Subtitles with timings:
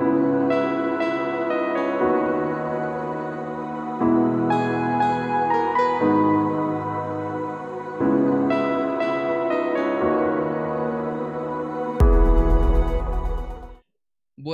[0.00, 0.31] Thank you.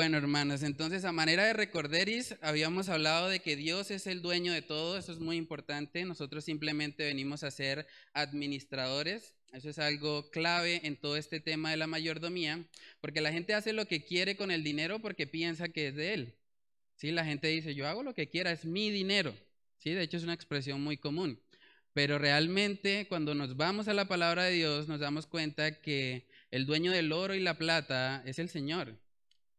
[0.09, 4.55] Bueno, hermanos, entonces a manera de recorderis, habíamos hablado de que Dios es el dueño
[4.55, 6.03] de todo, eso es muy importante.
[6.07, 9.35] Nosotros simplemente venimos a ser administradores.
[9.53, 12.65] Eso es algo clave en todo este tema de la mayordomía,
[13.03, 16.15] porque la gente hace lo que quiere con el dinero porque piensa que es de
[16.15, 16.35] él.
[16.97, 17.11] ¿Sí?
[17.11, 19.35] La gente dice, yo hago lo que quiera, es mi dinero.
[19.77, 19.91] ¿Sí?
[19.91, 21.39] De hecho, es una expresión muy común.
[21.93, 26.65] Pero realmente, cuando nos vamos a la palabra de Dios, nos damos cuenta que el
[26.65, 28.99] dueño del oro y la plata es el Señor.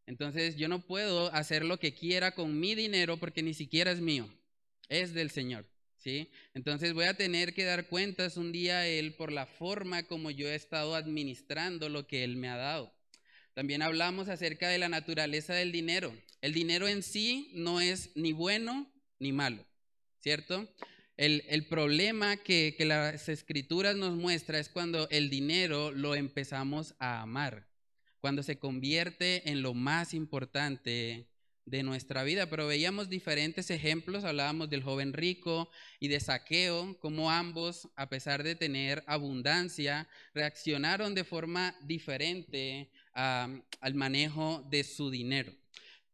[0.09, 4.01] Entonces yo no puedo hacer lo que quiera con mi dinero porque ni siquiera es
[4.01, 4.27] mío,
[4.87, 5.67] es del Señor.
[5.97, 6.31] ¿sí?
[6.55, 10.31] Entonces voy a tener que dar cuentas un día a Él por la forma como
[10.31, 12.91] yo he estado administrando lo que Él me ha dado.
[13.53, 16.11] También hablamos acerca de la naturaleza del dinero.
[16.41, 19.63] El dinero en sí no es ni bueno ni malo,
[20.17, 20.67] ¿cierto?
[21.17, 26.95] El, el problema que, que las escrituras nos muestra es cuando el dinero lo empezamos
[26.97, 27.68] a amar
[28.21, 31.27] cuando se convierte en lo más importante
[31.65, 32.49] de nuestra vida.
[32.49, 38.43] Pero veíamos diferentes ejemplos, hablábamos del joven rico y de saqueo, como ambos, a pesar
[38.43, 45.53] de tener abundancia, reaccionaron de forma diferente al manejo de su dinero.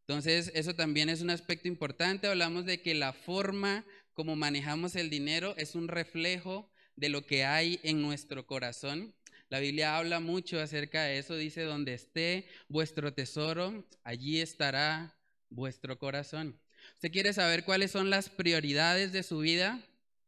[0.01, 2.27] Entonces, eso también es un aspecto importante.
[2.27, 7.43] Hablamos de que la forma como manejamos el dinero es un reflejo de lo que
[7.43, 9.13] hay en nuestro corazón.
[9.55, 15.17] La Biblia habla mucho acerca de eso, dice, donde esté vuestro tesoro, allí estará
[15.49, 16.59] vuestro corazón.
[16.95, 19.81] ¿Usted quiere saber cuáles son las prioridades de su vida?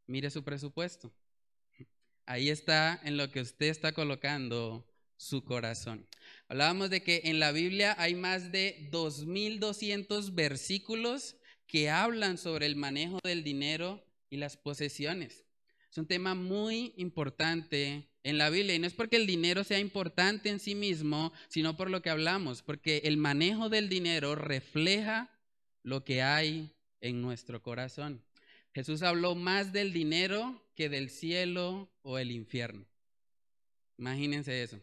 [0.05, 1.11] Mire su presupuesto.
[2.25, 6.07] Ahí está en lo que usted está colocando su corazón.
[6.47, 11.35] Hablábamos de que en la Biblia hay más de 2.200 versículos
[11.67, 15.46] que hablan sobre el manejo del dinero y las posesiones.
[15.91, 18.75] Es un tema muy importante en la Biblia.
[18.75, 22.09] Y no es porque el dinero sea importante en sí mismo, sino por lo que
[22.09, 25.29] hablamos, porque el manejo del dinero refleja
[25.83, 28.21] lo que hay en nuestro corazón.
[28.73, 32.85] Jesús habló más del dinero que del cielo o el infierno.
[33.97, 34.79] Imagínense eso.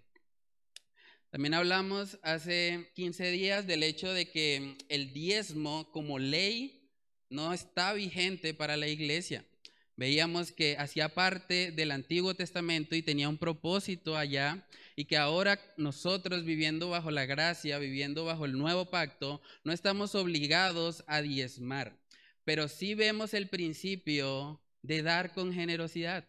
[1.30, 6.90] También hablamos hace 15 días del hecho de que el diezmo como ley
[7.28, 9.44] no está vigente para la iglesia
[9.96, 14.66] veíamos que hacía parte del Antiguo Testamento y tenía un propósito allá
[14.96, 20.14] y que ahora nosotros viviendo bajo la gracia, viviendo bajo el nuevo pacto, no estamos
[20.14, 21.98] obligados a diezmar,
[22.44, 26.28] pero sí vemos el principio de dar con generosidad.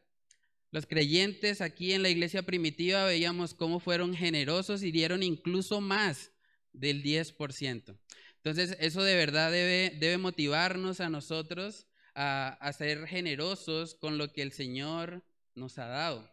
[0.72, 6.32] Los creyentes aquí en la iglesia primitiva veíamos cómo fueron generosos y dieron incluso más
[6.74, 7.97] del 10%.
[8.38, 14.42] Entonces, eso de verdad debe, debe motivarnos a nosotros a, ser generosos con lo que
[14.42, 16.30] el Señor nos ha dado.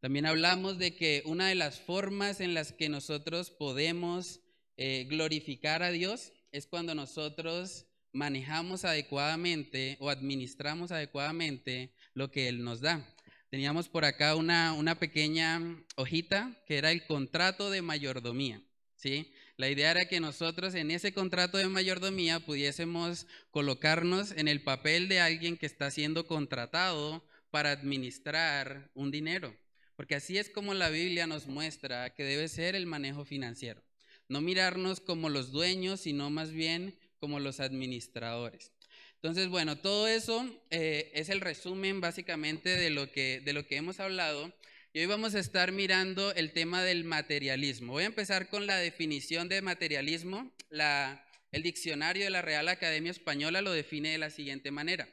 [0.00, 4.40] También hablamos de que una de las formas en las que nosotros podemos
[4.76, 12.62] eh, glorificar a Dios es cuando nosotros manejamos adecuadamente o administramos adecuadamente lo que Él
[12.62, 13.08] nos da.
[13.48, 15.60] Teníamos por acá una, una pequeña
[15.96, 18.62] hojita que era el contrato de mayordomía.
[18.96, 19.32] ¿sí?
[19.56, 25.08] La idea era que nosotros en ese contrato de mayordomía pudiésemos colocarnos en el papel
[25.08, 29.54] de alguien que está siendo contratado para administrar un dinero.
[29.94, 33.82] Porque así es como la Biblia nos muestra que debe ser el manejo financiero.
[34.28, 38.72] No mirarnos como los dueños, sino más bien como los administradores.
[39.16, 43.76] Entonces, bueno, todo eso eh, es el resumen básicamente de lo, que, de lo que
[43.76, 44.52] hemos hablado.
[44.94, 47.94] Y hoy vamos a estar mirando el tema del materialismo.
[47.94, 50.52] Voy a empezar con la definición de materialismo.
[51.50, 55.08] el diccionario de la Real Academia Española lo define de la siguiente manera.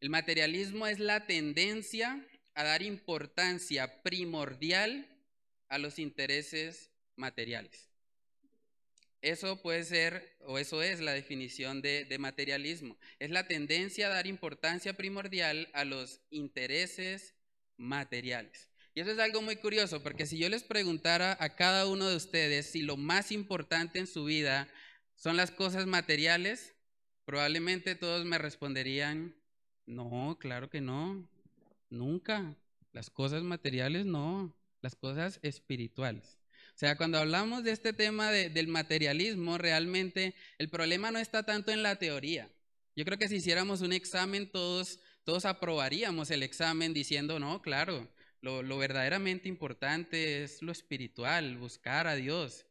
[0.00, 5.06] El materialismo es la tendencia a dar importancia primordial
[5.68, 7.90] a los intereses materiales.
[9.20, 12.98] Eso puede ser, o eso es la definición de, materialismo.
[13.20, 17.36] Es la tendencia a dar importancia primordial a los intereses
[17.76, 18.71] materiales.
[18.94, 22.16] Y eso es algo muy curioso, porque si yo les preguntara a cada uno de
[22.16, 24.68] ustedes si lo más importante en su vida
[25.14, 26.74] son las cosas materiales,
[27.24, 29.34] probablemente todos me responderían,
[29.86, 31.26] no, claro que no,
[31.88, 32.56] nunca.
[32.92, 36.38] Las cosas materiales no, las cosas espirituales.
[36.74, 41.70] O sea, cuando hablamos de este tema del materialismo, realmente el problema no está tanto
[41.70, 42.50] en la teoría.
[42.94, 48.10] Yo creo que si hiciéramos un examen, todos, todos aprobaríamos el examen diciendo, no, claro,
[48.42, 52.66] lo, verdaderamente importante es lo espiritual, buscar a Dios.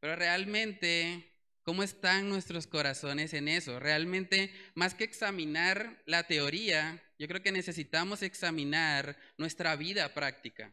[0.00, 1.32] Pero realmente,
[1.66, 3.80] ¿Cómo están nuestros corazones en eso?
[3.80, 10.72] Realmente, más que examinar la teoría, yo creo que necesitamos examinar nuestra vida práctica.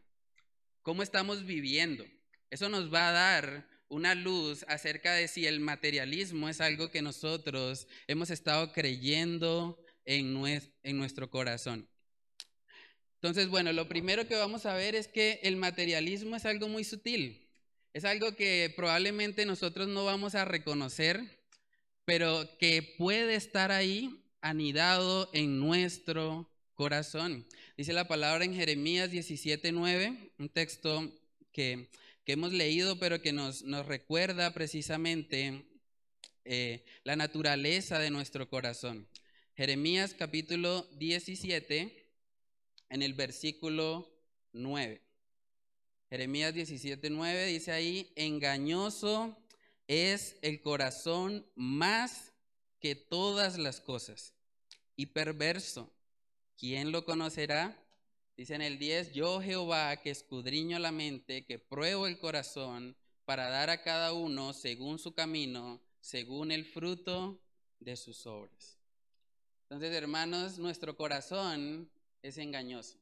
[0.82, 2.06] ¿Cómo estamos viviendo?
[2.48, 7.02] Eso nos va a dar una luz acerca de si el materialismo es algo que
[7.02, 11.88] nosotros hemos estado creyendo en, nuestro corazón.
[13.24, 16.84] Entonces, bueno, lo primero que vamos a ver es que el materialismo es algo muy
[16.84, 17.48] sutil.
[17.94, 21.24] Es algo que probablemente nosotros no vamos a reconocer,
[22.04, 27.46] pero que puede estar ahí anidado en nuestro corazón.
[27.78, 31.10] Dice la palabra en Jeremías 17:9, un texto
[31.50, 31.88] que,
[32.26, 35.64] hemos leído, pero que nos, recuerda precisamente
[36.44, 39.08] eh, la naturaleza de nuestro corazón.
[39.56, 42.03] Jeremías capítulo 17,
[42.88, 44.10] en el versículo
[44.52, 45.00] 9.
[46.10, 49.36] Jeremías 17:9 dice ahí, engañoso
[49.88, 52.32] es el corazón más
[52.80, 54.34] que todas las cosas
[54.96, 55.90] y perverso.
[56.56, 57.76] ¿Quién lo conocerá?
[58.36, 63.48] Dice en el 10, yo Jehová que escudriño la mente, que pruebo el corazón para
[63.48, 67.40] dar a cada uno según su camino, según el fruto
[67.80, 68.78] de sus obras.
[69.62, 71.90] Entonces, hermanos, nuestro corazón
[72.24, 72.98] es engañoso.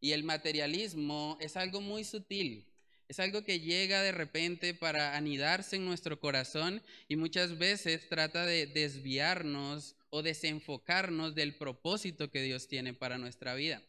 [0.00, 2.66] Y el materialismo es algo muy sutil,
[3.08, 8.44] es algo que llega de repente para anidarse en nuestro corazón y muchas veces trata
[8.44, 13.80] de desviarnos o desenfocarnos del propósito que Dios tiene para nuestra vida.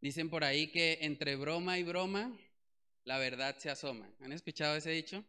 [0.00, 2.34] Dicen por ahí que entre broma y broma,
[3.04, 4.10] la verdad se asoma.
[4.20, 5.22] ¿Han escuchado ese dicho?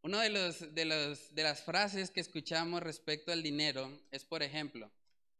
[0.00, 4.42] Una de, los, de, los, de las frases que escuchamos respecto al dinero es, por
[4.42, 4.90] ejemplo,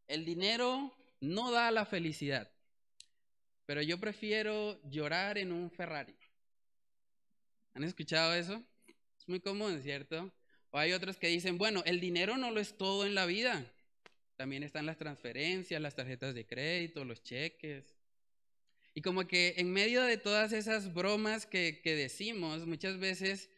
[0.09, 2.51] el dinero no da la felicidad,
[3.67, 6.17] pero yo prefiero llorar en un Ferrari.
[7.75, 8.63] ¿Han escuchado eso?
[9.19, 10.33] Es muy común, ¿cierto?
[10.71, 13.65] O hay otros que dicen, bueno, el dinero no lo es todo en la vida.
[14.37, 17.95] También están las transferencias, las tarjetas de crédito, los cheques.
[18.95, 23.51] Y como que en medio de todas esas bromas que, que decimos, muchas veces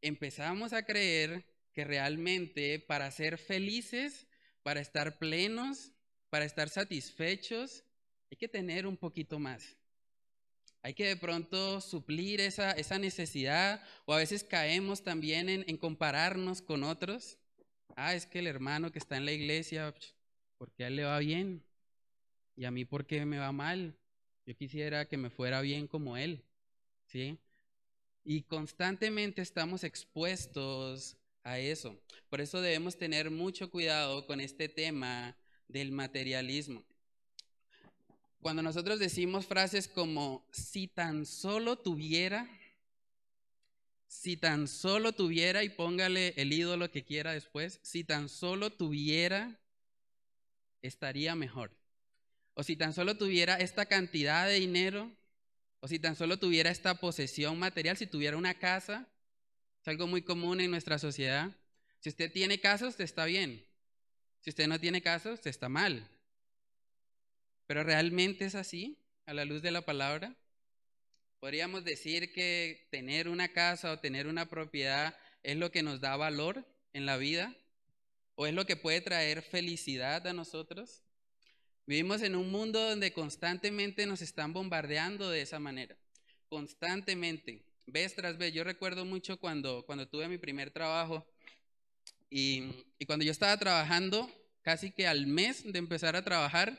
[0.00, 4.26] empezamos a creer que realmente para ser felices,
[4.62, 5.92] para estar plenos,
[6.30, 7.84] para estar satisfechos,
[8.30, 9.76] hay que tener un poquito más.
[10.82, 15.76] Hay que de pronto suplir esa, esa necesidad o a veces caemos también en, en,
[15.76, 17.36] compararnos con otros.
[17.96, 19.94] Ah, es que el hermano que está en la iglesia,
[20.56, 21.62] ¿por qué a él le va bien?
[22.56, 23.94] Y a mí, ¿por qué me va mal?
[24.46, 26.44] Yo quisiera que me fuera bien como él.
[27.06, 27.38] ¿Sí?
[28.24, 32.00] Y constantemente estamos expuestos a eso.
[32.28, 35.36] Por eso debemos tener mucho cuidado con este tema
[35.72, 36.84] del materialismo.
[38.40, 42.48] Cuando nosotros decimos frases como, si tan solo tuviera,
[44.06, 49.60] si tan solo tuviera, y póngale el ídolo que quiera después, si tan solo tuviera,
[50.82, 51.70] estaría mejor.
[52.54, 55.10] O si tan solo tuviera esta cantidad de dinero,
[55.80, 59.06] o si tan solo tuviera esta posesión material, si tuviera una casa,
[59.80, 61.50] es algo muy común en nuestra sociedad.
[62.00, 63.69] Si usted tiene casa, usted está bien.
[64.40, 66.06] Si usted no tiene casa, usted está mal.
[67.66, 70.34] Pero realmente es así, a la luz de la palabra.
[71.38, 76.16] Podríamos decir que tener una casa o tener una propiedad es lo que nos da
[76.16, 77.54] valor en la vida
[78.34, 81.02] o es lo que puede traer felicidad a nosotros.
[81.86, 85.96] Vivimos en un mundo donde constantemente nos están bombardeando de esa manera,
[86.48, 88.52] constantemente, vez tras vez.
[88.52, 91.26] Yo recuerdo mucho cuando, cuando tuve mi primer trabajo
[92.30, 94.30] y, cuando yo estaba trabajando,
[94.62, 96.78] casi que al mes de empezar a trabajar,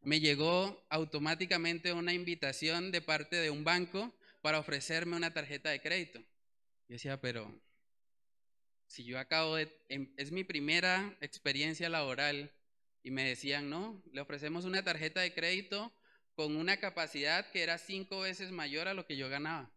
[0.00, 5.80] me llegó automáticamente una invitación de parte de un banco para ofrecerme una tarjeta de
[5.80, 6.20] crédito.
[6.20, 7.52] Yo decía, pero
[8.86, 12.52] si yo acabo de, em, es mi primera experiencia laboral
[13.02, 15.92] y me decían, no, le ofrecemos una tarjeta de crédito
[16.34, 19.70] con una capacidad que era cinco veces mayor a lo que yo ganaba.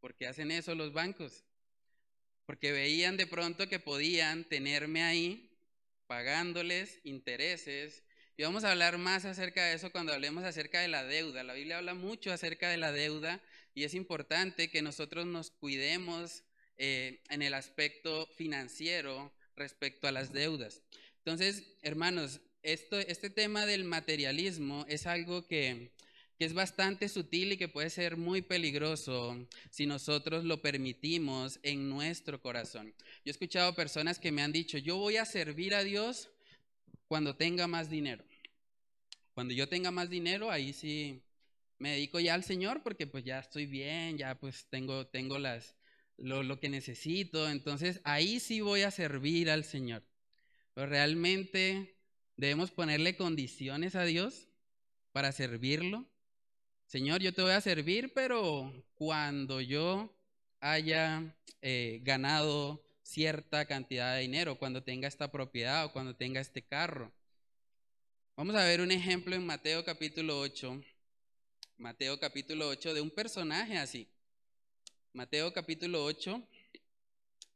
[0.00, 1.43] ¿Por qué hacen eso los bancos?
[2.46, 5.50] Porque veían de pronto que podían tenerme ahí
[6.06, 8.02] pagándoles intereses
[8.36, 11.44] y vamos a hablar más acerca de eso cuando hablemos acerca de la deuda.
[11.44, 13.40] La Biblia habla mucho acerca de la deuda
[13.74, 16.42] y es importante que nosotros nos cuidemos
[16.76, 20.82] eh, en el aspecto financiero respecto a las deudas.
[21.18, 25.92] Entonces, hermanos, esto, este tema del materialismo es algo que,
[26.38, 31.88] que es bastante sutil y que puede ser muy peligroso si nosotros lo permitimos en
[31.88, 32.94] nuestro corazón.
[33.24, 36.30] Yo he escuchado personas que me han dicho, yo voy a servir a Dios
[37.06, 38.24] cuando tenga más dinero.
[39.34, 41.22] Cuando yo tenga más dinero, ahí sí
[41.78, 45.74] me dedico ya al Señor porque pues ya estoy bien, ya pues tengo, tengo las,
[46.16, 50.02] lo, que necesito, entonces ahí sí voy a servir al Señor.
[50.74, 51.96] Pero realmente
[52.36, 54.48] debemos ponerle condiciones a Dios
[55.12, 56.08] para servirlo.
[56.86, 60.14] Señor, yo te voy a servir, pero cuando yo
[60.60, 66.62] haya eh, ganado cierta cantidad de dinero, cuando tenga esta propiedad o cuando tenga este
[66.62, 67.12] carro.
[68.36, 70.82] Vamos a ver un ejemplo en Mateo capítulo 8.
[71.76, 74.08] Mateo capítulo 8 de un personaje así.
[75.12, 76.42] Mateo capítulo 8,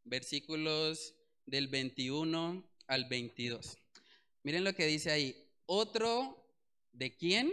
[0.04, 1.14] versículos
[1.46, 3.78] del 21 al 22.
[4.42, 5.36] Miren lo que dice ahí.
[5.66, 6.36] Otro
[6.92, 7.52] de quién?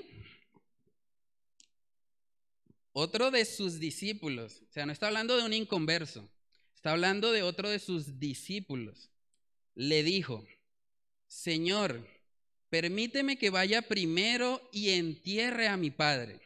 [2.97, 4.61] Otro de sus discípulos.
[4.69, 6.29] O sea, no está hablando de un inconverso.
[6.73, 9.09] Está hablando de otro de sus discípulos.
[9.73, 10.47] Le dijo,
[11.27, 12.07] Señor,
[12.69, 16.39] permíteme que vaya primero y entierre a mi padre.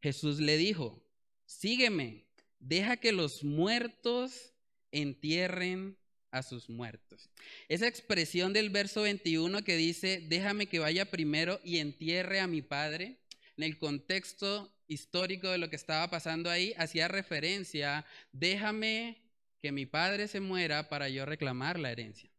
[0.00, 1.00] Jesús le dijo,
[1.46, 2.26] sígueme
[2.58, 4.52] deja que los muertos
[4.90, 5.96] entierren
[6.32, 7.30] a sus muertos.
[7.68, 12.62] Esa expresión del verso 21 que dice, déjame que vaya primero y entierre a mi
[12.62, 13.18] padre,
[13.56, 19.22] en el contexto histórico de lo que estaba pasando ahí, hacía referencia, déjame
[19.60, 22.30] que mi padre se muera para yo reclamar la herencia.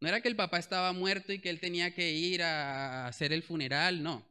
[0.00, 3.32] No era que el papá estaba muerto y que él tenía que ir a hacer
[3.32, 4.26] el funeral, no.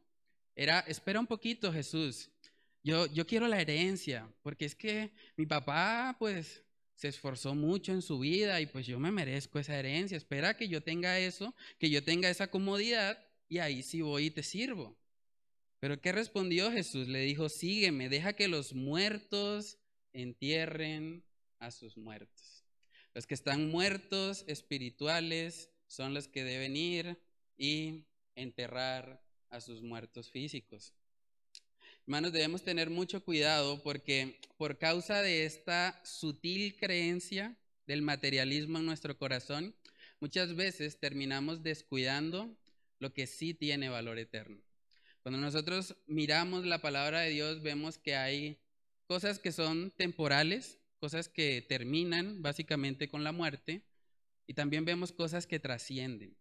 [0.54, 2.30] Era, espera un poquito Jesús,
[2.82, 6.62] yo, yo quiero la herencia, porque es que mi papá, pues,
[6.94, 10.16] se esforzó mucho en su vida y pues yo me merezco esa herencia.
[10.16, 14.30] Espera que yo tenga eso, que yo tenga esa comodidad y ahí sí voy y
[14.30, 14.96] te sirvo.
[15.78, 17.08] Pero ¿qué respondió Jesús?
[17.08, 19.78] Le dijo, sígueme, deja que los muertos
[20.12, 21.24] entierren
[21.58, 22.64] a sus muertos.
[23.14, 27.18] Los que están muertos espirituales son los que deben ir
[27.56, 28.04] y
[28.34, 30.92] enterrar a sus muertos físicos.
[32.02, 37.56] Hermanos, debemos tener mucho cuidado porque por causa de esta sutil creencia
[37.86, 39.74] del materialismo en nuestro corazón,
[40.20, 42.56] muchas veces terminamos descuidando
[42.98, 44.65] lo que sí tiene valor eterno.
[45.26, 48.60] Cuando nosotros miramos la palabra de Dios, vemos que hay
[49.08, 53.82] cosas que son temporales, cosas que terminan básicamente con la muerte,
[54.46, 56.36] y también vemos cosas que trascienden.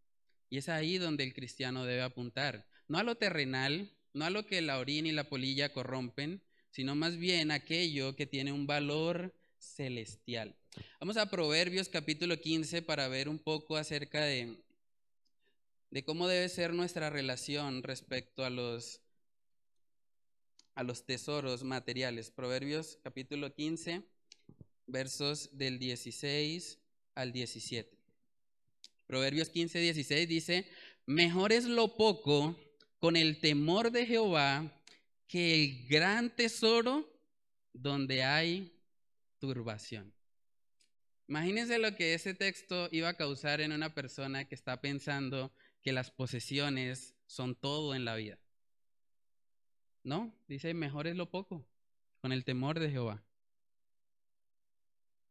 [0.51, 4.45] Y es ahí donde el cristiano debe apuntar, no a lo terrenal, no a lo
[4.45, 9.33] que la orina y la polilla corrompen, sino más bien aquello que tiene un valor
[9.57, 10.55] celestial.
[10.99, 14.63] Vamos a Proverbios capítulo 15 para ver un poco acerca de,
[15.95, 18.99] de cómo debe ser nuestra relación respecto a los,
[20.73, 22.31] a los tesoros materiales.
[22.31, 24.03] Proverbios capítulo 15,
[24.87, 26.79] versos del 16
[27.15, 27.97] al 17.
[29.07, 30.69] Proverbios 15, 16 dice,
[31.05, 32.59] mejor es lo poco
[32.99, 34.83] con el temor de Jehová
[35.29, 37.09] que el gran tesoro
[37.71, 38.77] donde hay
[39.39, 40.13] turbación.
[41.29, 45.53] Imagínense lo que ese texto iba a causar en una persona que está pensando
[45.85, 48.39] que las posesiones son todo en la vida.
[50.03, 51.63] No, dice, mejor es lo poco,
[52.21, 53.23] con el temor de Jehová.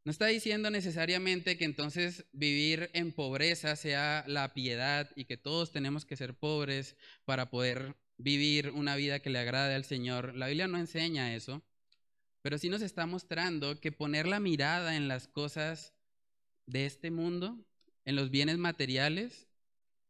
[0.05, 5.73] No está diciendo necesariamente que entonces vivir en pobreza sea la piedad y que todos
[5.73, 10.37] tenemos que ser pobres para poder vivir una vida que le agrade al Señor.
[10.37, 11.65] La Biblia no enseña eso,
[12.43, 15.95] pero sí nos está mostrando que poner la mirada en las cosas
[16.67, 17.59] de este mundo,
[18.05, 19.49] en los bienes materiales,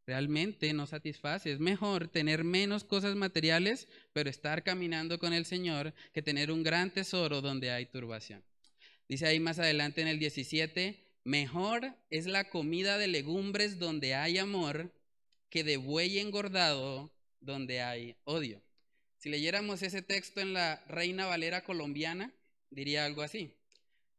[0.06, 1.52] realmente no satisface.
[1.52, 6.62] Es mejor tener menos cosas materiales, pero estar caminando con el Señor, que tener un
[6.62, 8.44] gran tesoro donde hay turbación.
[9.08, 14.38] Dice ahí más adelante en el 17, mejor es la comida de legumbres donde hay
[14.38, 14.92] amor
[15.50, 18.62] que de buey engordado donde hay odio.
[19.18, 22.34] Si leyéramos ese texto en la Reina Valera colombiana,
[22.70, 23.54] diría algo así.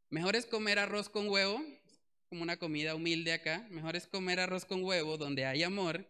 [0.08, 1.62] Mejor es comer arroz con huevo,
[2.28, 6.08] como una comida humilde acá, mejor es comer arroz con huevo donde hay amor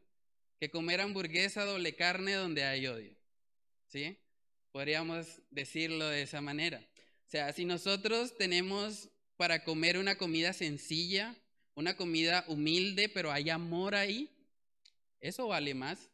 [0.59, 3.15] que comer hamburguesa doble carne donde hay odio.
[3.89, 4.19] ¿Sí?
[4.73, 6.81] Podríamos decirlo de esa manera.
[7.27, 11.37] O sea, si nosotros tenemos para comer una comida sencilla,
[11.75, 14.31] una comida humilde, pero hay amor ahí,
[15.21, 16.11] eso vale más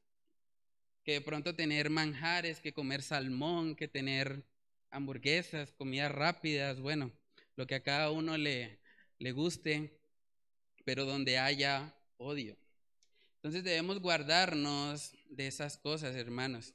[1.05, 4.45] que de pronto tener manjares, que comer salmón, que tener
[4.91, 7.11] hamburguesas, comidas rápidas, bueno,
[7.57, 8.79] lo que a cada uno le,
[9.23, 10.00] le guste,
[10.85, 12.57] pero donde haya odio.
[13.37, 16.75] Entonces debemos guardarnos de esas cosas, hermanos.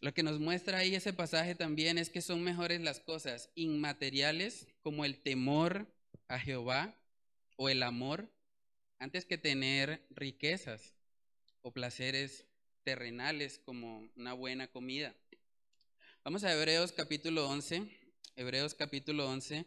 [0.00, 4.68] Lo que nos muestra ahí ese pasaje también es que son mejores las cosas inmateriales
[4.82, 5.92] como el temor
[6.28, 6.94] a Jehová
[7.56, 8.30] o el amor
[9.00, 10.94] antes que tener riquezas
[11.60, 12.46] o placeres
[12.84, 15.12] terrenales como una buena comida.
[16.22, 17.82] Vamos a Hebreos capítulo 11.
[18.36, 19.66] Hebreos capítulo 11.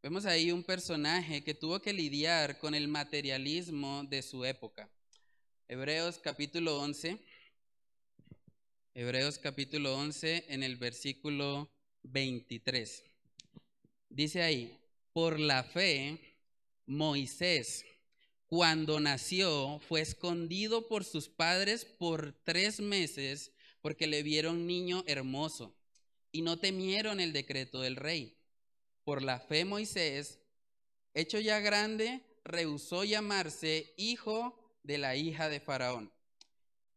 [0.00, 4.88] Vemos ahí un personaje que tuvo que lidiar con el materialismo de su época.
[5.66, 7.18] Hebreos capítulo 11.
[8.94, 11.68] Hebreos capítulo 11 en el versículo
[12.04, 13.02] 23.
[14.08, 14.78] Dice ahí,
[15.12, 16.36] por la fe,
[16.86, 17.84] Moisés,
[18.46, 23.50] cuando nació, fue escondido por sus padres por tres meses
[23.82, 25.76] porque le vieron niño hermoso
[26.30, 28.37] y no temieron el decreto del rey.
[29.08, 30.38] Por la fe, Moisés,
[31.14, 36.12] hecho ya grande, rehusó llamarse hijo de la hija de Faraón,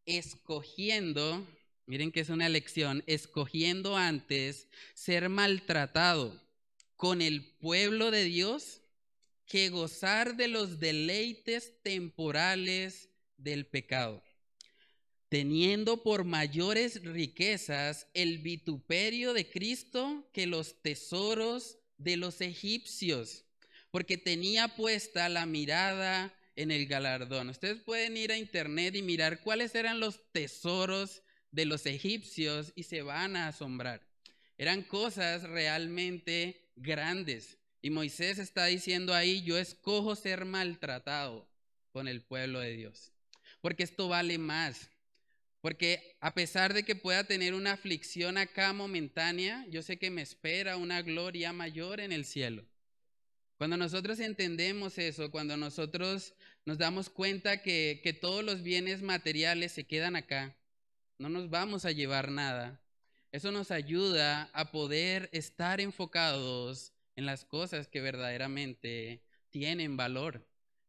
[0.06, 1.48] escogiendo,
[1.86, 6.38] miren que es una lección, escogiendo antes ser maltratado
[6.98, 8.82] con el pueblo de Dios
[9.46, 14.22] que gozar de los deleites temporales del pecado,
[15.30, 23.46] teniendo por mayores riquezas el vituperio de Cristo que los tesoros de los egipcios,
[23.92, 27.50] porque tenía puesta la mirada en el galardón.
[27.50, 32.84] Ustedes pueden ir a internet y mirar cuáles eran los tesoros de los egipcios y
[32.84, 34.02] se van a asombrar.
[34.58, 37.58] Eran cosas realmente grandes.
[37.82, 41.50] Y Moisés está diciendo ahí, yo escojo ser maltratado
[41.92, 43.12] con el pueblo de Dios.
[43.60, 44.91] Porque esto vale más.
[45.62, 50.24] Porque a pesar de que pueda tener una aflicción acá momentánea, yo sé que me
[50.24, 52.66] espera una gloria mayor en el cielo.
[53.58, 56.34] Cuando nosotros entendemos eso, cuando nosotros
[56.66, 60.58] nos damos cuenta que, que, todos los bienes materiales se quedan acá,
[61.20, 62.82] no nos vamos a llevar nada,
[63.32, 70.44] eso nos ayuda a poder estar enfocados en las cosas que verdaderamente tienen valor,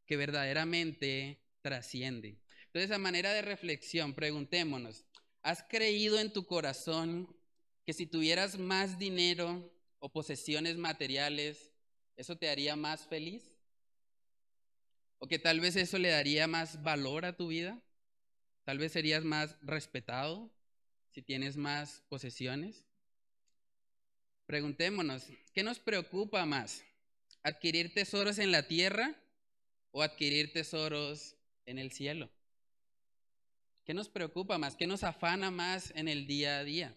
[0.07, 2.42] que verdaderamente trascienden.
[2.73, 5.05] Entonces, a manera de reflexión, preguntémonos,
[5.43, 7.37] ¿has creído en tu corazón
[7.85, 11.73] que si tuvieras más dinero o posesiones materiales,
[12.17, 13.51] ¿Eso te haría más feliz?
[15.19, 17.81] ¿O que tal vez eso le daría más valor a tu vida?
[18.65, 20.51] Tal vez serías más respetado
[21.11, 22.85] si tienes más posesiones.
[24.47, 26.85] Preguntémonos, ¿qué nos preocupa más?
[27.43, 29.17] ¿Adquirir tesoros en la tierra
[29.91, 32.31] o adquirir tesoros en el cielo?
[33.85, 34.77] ¿Qué nos preocupa más?
[34.77, 36.97] ¿Qué nos afana más en el día a día?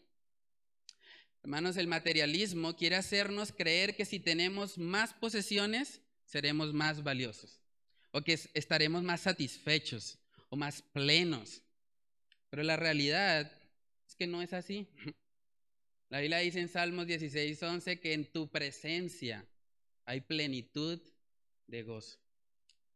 [1.41, 7.59] Hermanos, el materialismo quiere hacernos creer que si tenemos más posesiones, seremos más valiosos
[8.11, 10.17] o que estaremos más satisfechos
[10.49, 11.61] o más plenos.
[12.49, 13.51] Pero la realidad
[14.07, 14.87] es que no es así.
[16.09, 19.45] La Biblia dice en Salmos 16, 11 que en tu presencia
[20.05, 21.01] hay plenitud
[21.67, 22.19] de gozo.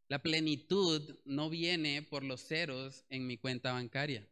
[0.09, 4.27] La plenitud no viene por los ceros en mi cuenta bancaria.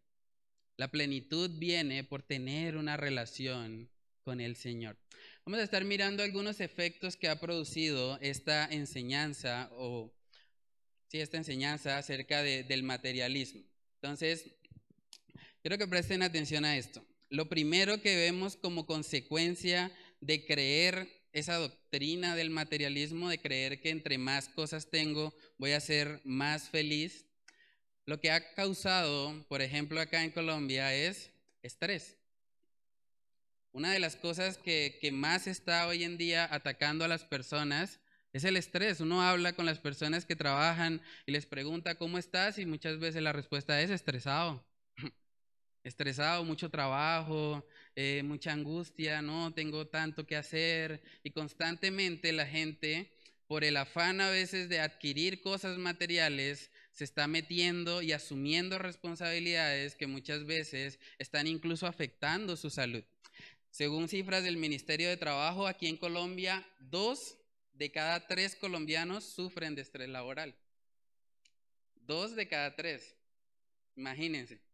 [0.76, 3.88] La plenitud viene por tener una relación
[4.24, 4.98] con el Señor.
[5.46, 10.12] Vamos a estar mirando algunos efectos que ha producido esta enseñanza o
[11.10, 13.62] sí, esta enseñanza acerca del materialismo.
[14.02, 14.46] Entonces,
[15.62, 17.06] quiero que presten atención a esto.
[17.30, 23.92] Lo primero que vemos como consecuencia de creer esa doctrina del materialismo, de creer que
[23.92, 27.26] entre más cosas tengo voy a ser más feliz,
[28.06, 31.30] lo que ha causado, por ejemplo, acá en Colombia es
[31.62, 32.16] estrés.
[33.72, 38.00] Una de las cosas que, más está hoy en día atacando a las personas
[38.34, 39.02] es el estrés.
[39.02, 43.22] Uno habla con las personas que trabajan y les pregunta cómo estás y muchas veces
[43.22, 44.66] la respuesta es estresado.
[45.88, 53.12] Estresado, mucho trabajo, eh, mucha angustia, no tengo tanto que hacer y constantemente la gente,
[53.48, 59.96] por el afán a veces de adquirir cosas materiales, se está metiendo y asumiendo responsabilidades
[59.96, 63.04] que muchas veces están incluso afectando su salud.
[63.70, 67.38] Según cifras del Ministerio de Trabajo, aquí en Colombia, dos
[67.74, 70.56] de cada tres colombianos sufren de estrés laboral.
[71.96, 73.16] Dos de cada tres.
[73.96, 74.67] Imagínense.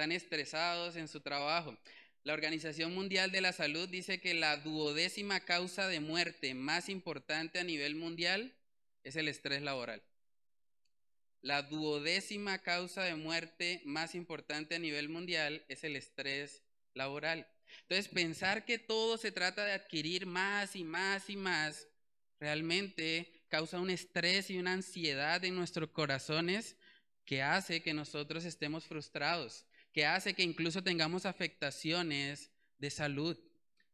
[0.00, 1.76] Están estresados en su trabajo.
[2.24, 7.58] La Organización Mundial de la Salud dice que la duodécima causa de muerte más importante
[7.58, 8.54] a nivel mundial
[9.04, 10.02] es el estrés laboral.
[11.42, 16.62] La duodécima causa de muerte más importante a nivel mundial es el estrés
[16.94, 17.46] laboral.
[17.82, 21.86] Entonces, pensar que todo se trata de adquirir más y más y más,
[22.38, 26.74] realmente causa un estrés y una ansiedad en nuestros corazones
[27.26, 33.36] que hace que nosotros estemos frustrados, que hace que incluso tengamos afectaciones de salud.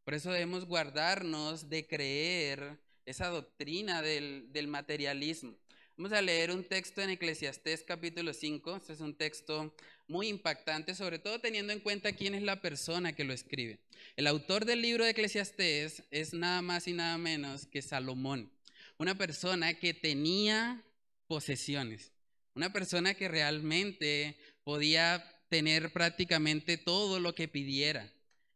[0.05, 5.57] Por eso debemos guardarnos de creer esa doctrina del, del materialismo.
[5.97, 8.77] Vamos a leer un texto en Eclesiastés capítulo 5.
[8.77, 9.75] Este es un texto
[10.09, 13.81] muy impactante, sobre todo teniendo en cuenta quién es la persona que lo escribe.
[14.15, 18.53] El autor del libro de Eclesiastés es nada más y nada menos que Salomón,
[18.99, 20.85] una persona que tenía
[21.29, 22.13] posesiones,
[22.55, 28.13] una persona que realmente podía tener prácticamente todo lo que pidiera.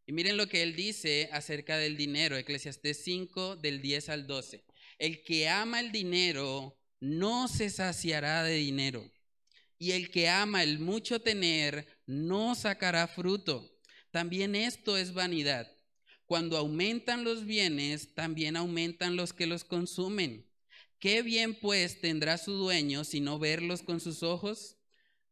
[0.07, 4.65] Y miren lo que él dice acerca del dinero, Eclesiastés 5 del 10 al 12.
[4.99, 9.11] El que ama el dinero no se saciará de dinero,
[9.79, 13.71] y el que ama el mucho tener no sacará fruto.
[14.11, 15.71] También esto es vanidad.
[16.27, 20.47] Cuando aumentan los bienes, también aumentan los que los consumen.
[20.99, 24.77] ¿Qué bien pues tendrá su dueño si no verlos con sus ojos?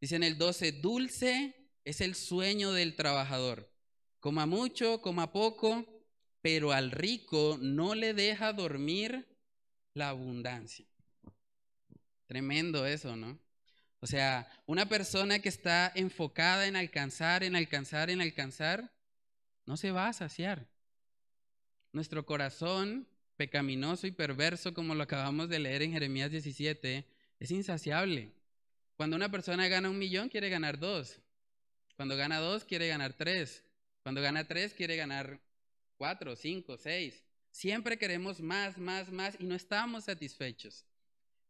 [0.01, 3.73] Dice en el 12, dulce es el sueño del trabajador.
[4.21, 5.87] Coma mucho, coma poco,
[6.43, 9.27] pero al rico no le deja dormir
[9.95, 10.87] la abundancia.
[12.27, 13.39] Tremendo eso, ¿no?
[14.01, 18.93] O sea, una persona que está enfocada en alcanzar, en alcanzar, en alcanzar,
[19.67, 20.69] no se va a saciar.
[21.93, 27.07] Nuestro corazón pecaminoso y perverso, como lo acabamos de leer en Jeremías 17,
[27.41, 28.33] es insaciable.
[28.99, 31.21] Cuando una persona gana un millón, quiere ganar dos.
[31.95, 33.63] Cuando gana dos, quiere ganar tres.
[34.03, 35.41] Cuando gana tres, quiere ganar
[35.97, 37.23] cuatro, cinco, seis.
[37.53, 40.85] Siempre queremos más, más, más y no estamos satisfechos.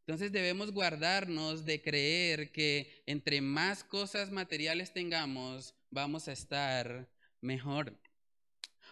[0.01, 7.09] Entonces debemos guardarnos de creer que entre más cosas materiales tengamos, vamos a estar
[7.41, 7.99] mejor.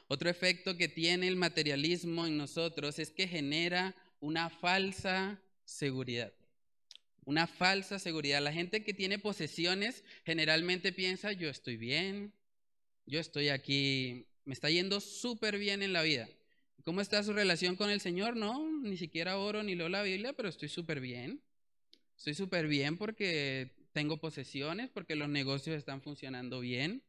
[0.08, 6.32] Otro efecto que tiene el materialismo en nosotros es que genera una falsa seguridad
[7.26, 8.40] una falsa seguridad.
[8.40, 12.32] La gente que tiene posesiones generalmente piensa, yo estoy bien,
[13.04, 16.28] yo estoy aquí, me está yendo súper bien en la vida.
[16.84, 18.36] ¿Cómo está su relación con el Señor?
[18.36, 21.42] No, ni siquiera oro ni leo la Biblia, pero estoy súper bien.
[22.16, 27.02] Estoy súper bien porque tengo posesiones, porque los negocios están funcionando bien.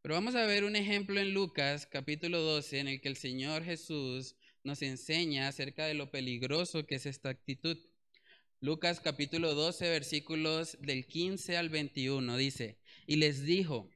[0.00, 3.64] Pero vamos a ver un ejemplo en Lucas capítulo 12 en el que el Señor
[3.64, 7.76] Jesús nos enseña acerca de lo peligroso que es esta actitud.
[8.62, 13.88] Lucas capítulo 12, versículos del 15 al 21 dice, y les dijo,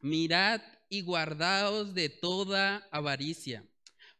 [0.00, 3.66] mirad y guardaos de toda avaricia,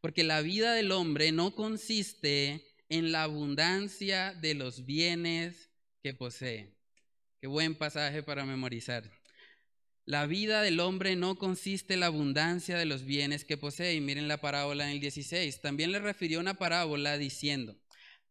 [0.03, 5.71] porque la vida del hombre no consiste en la abundancia de los bienes
[6.03, 6.75] que posee.
[7.41, 9.11] Qué buen pasaje para memorizar.
[10.05, 13.95] La vida del hombre no consiste en la abundancia de los bienes que posee.
[13.95, 15.61] Y miren la parábola en el 16.
[15.61, 17.77] También le refirió una parábola diciendo,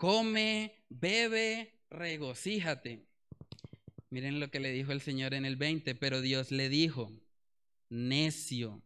[0.00, 3.04] come, bebe, regocíjate.
[4.08, 7.12] Miren lo que le dijo el Señor en el 20, pero Dios le dijo,
[7.90, 8.82] necio,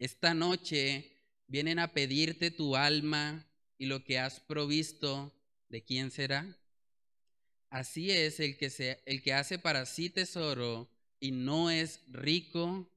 [0.00, 1.12] esta noche
[1.46, 3.46] vienen a pedirte tu alma
[3.78, 5.32] y lo que has provisto,
[5.68, 6.58] ¿de quién será?
[7.70, 12.90] Así es el que, se, el que hace para sí tesoro y no es rico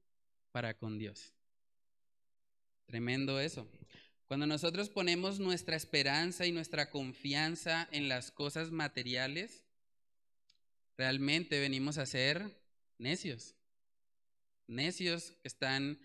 [0.50, 1.32] para con Dios.
[2.86, 3.68] Tremendo eso.
[4.32, 9.62] Cuando nosotros ponemos nuestra esperanza y nuestra confianza en las cosas materiales,
[10.96, 12.58] realmente venimos a ser
[12.96, 13.54] necios.
[14.66, 16.00] Necios que están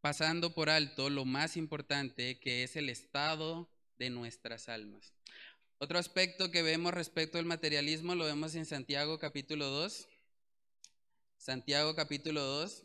[0.00, 5.12] pasando por alto lo más importante que es el estado de nuestras almas.
[5.78, 10.08] Otro aspecto que vemos respecto al materialismo lo vemos en Santiago capítulo 2.
[11.38, 12.82] Santiago capítulo 2,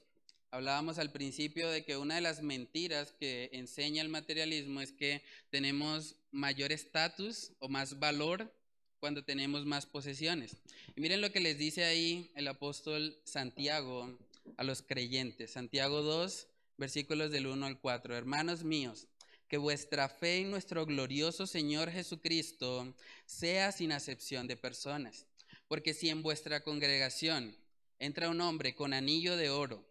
[0.54, 5.24] Hablábamos al principio de que una de las mentiras que enseña el materialismo es que
[5.50, 8.54] tenemos mayor estatus o más valor
[9.00, 10.58] cuando tenemos más posesiones.
[10.94, 14.20] Y miren lo que les dice ahí el apóstol Santiago
[14.58, 15.52] a los creyentes.
[15.52, 18.18] Santiago 2, versículos del 1 al 4.
[18.18, 19.08] Hermanos míos,
[19.48, 22.94] que vuestra fe en nuestro glorioso Señor Jesucristo
[23.26, 25.26] sea sin acepción de personas.
[25.70, 27.56] Porque si en vuestra congregación
[28.00, 29.90] entra un hombre con anillo de oro,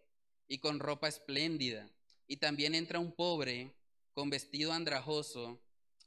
[0.51, 1.89] y con ropa espléndida.
[2.27, 3.71] Y también entra un pobre
[4.11, 5.61] con vestido andrajoso,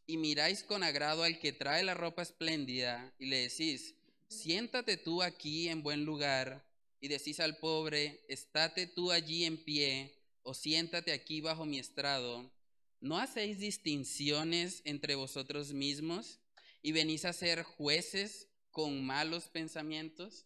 [0.07, 3.95] y miráis con agrado al que trae la ropa espléndida, y le decís,
[4.29, 6.63] siéntate tú aquí en buen lugar,
[7.01, 12.53] y decís al pobre, estate tú allí en pie, o siéntate aquí bajo mi estrado.
[13.01, 16.39] ¿No hacéis distinciones entre vosotros mismos
[16.83, 20.45] y venís a ser jueces con malos pensamientos?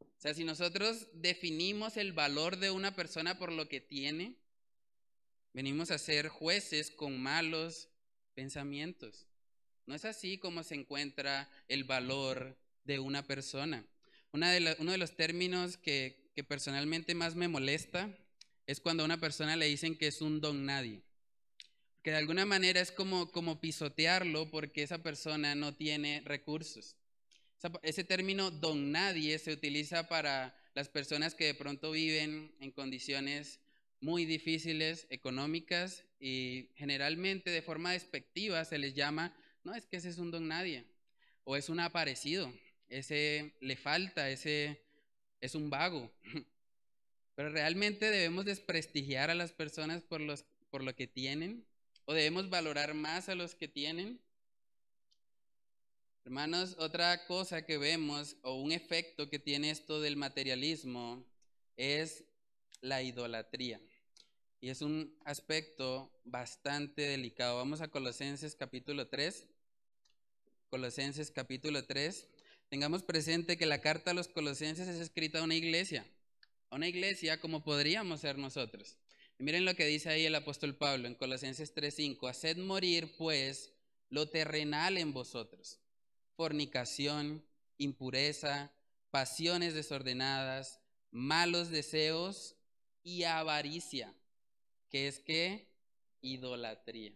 [0.00, 4.34] O sea, si nosotros definimos el valor de una persona por lo que tiene,
[5.52, 7.88] venimos a ser jueces con malos
[8.34, 9.26] pensamientos.
[9.86, 13.86] No es así como se encuentra el valor de una persona.
[14.32, 14.46] uno
[14.92, 18.14] de los términos que, personalmente más me molesta
[18.66, 21.00] es cuando a una persona le dicen que es un don nadie.
[22.02, 26.97] Que de alguna manera es como pisotearlo porque esa persona no tiene recursos.
[27.82, 33.60] Ese término don nadie se utiliza para las personas que de pronto viven en condiciones
[34.00, 40.08] muy difíciles económicas y generalmente de forma despectiva se les llama, no, es que ese
[40.08, 40.84] es un don nadie
[41.44, 42.52] o es un aparecido,
[42.88, 44.80] ese le falta, ese
[45.40, 46.12] es un vago.
[47.34, 51.64] Pero realmente debemos desprestigiar a las personas por, los, por lo que tienen
[52.04, 54.20] o debemos valorar más a los que tienen.
[56.28, 61.24] Hermanos, otra cosa que vemos o un efecto que tiene esto del materialismo
[61.78, 62.22] es
[62.82, 63.80] la idolatría.
[64.60, 67.56] Y es un aspecto bastante delicado.
[67.56, 69.46] Vamos a Colosenses capítulo 3.
[70.68, 72.28] Colosenses capítulo 3.
[72.68, 76.04] Tengamos presente que la carta a los colosenses es escrita a una iglesia.
[76.68, 78.98] A una iglesia como podríamos ser nosotros.
[79.38, 82.28] Y miren lo que dice ahí el apóstol Pablo en Colosenses 3:5.
[82.28, 83.72] Haced morir pues
[84.10, 85.78] lo terrenal en vosotros
[86.38, 87.44] fornicación,
[87.78, 88.72] impureza,
[89.10, 90.78] pasiones desordenadas,
[91.10, 92.54] malos deseos
[93.02, 94.14] y avaricia,
[94.88, 95.66] que es que
[96.20, 97.12] idolatría.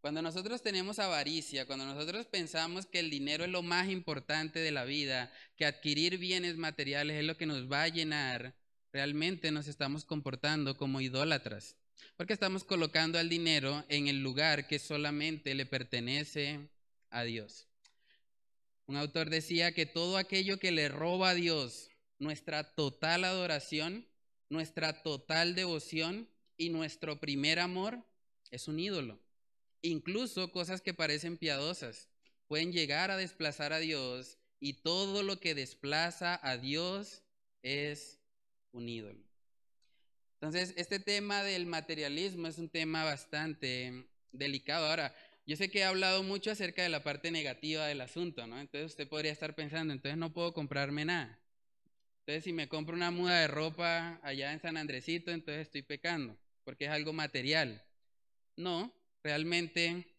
[0.00, 4.70] Cuando nosotros tenemos avaricia, cuando nosotros pensamos que el dinero es lo más importante de
[4.70, 8.54] la vida, que adquirir bienes materiales es lo que nos va a llenar,
[8.92, 11.74] realmente nos estamos comportando como idólatras,
[12.16, 16.70] porque estamos colocando al dinero en el lugar que solamente le pertenece
[17.10, 17.69] a Dios.
[18.90, 24.04] Un autor decía que todo aquello que le roba a Dios nuestra total adoración,
[24.48, 28.04] nuestra total devoción y nuestro primer amor
[28.50, 29.20] es un ídolo.
[29.80, 32.08] Incluso cosas que parecen piadosas
[32.48, 37.22] pueden llegar a desplazar a Dios y todo lo que desplaza a Dios
[37.62, 38.18] es
[38.72, 39.22] un ídolo.
[40.40, 44.86] Entonces, este tema del materialismo es un tema bastante delicado.
[44.86, 45.14] Ahora,
[45.50, 48.60] yo sé que he hablado mucho acerca de la parte negativa del asunto, ¿no?
[48.60, 51.40] Entonces usted podría estar pensando, entonces no puedo comprarme nada.
[52.20, 56.38] Entonces si me compro una muda de ropa allá en San Andresito, entonces estoy pecando,
[56.62, 57.82] porque es algo material.
[58.54, 60.14] No, realmente